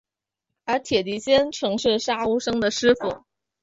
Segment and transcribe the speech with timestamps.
[0.65, 3.23] 而铁笛仙曾经是杀无生的师父。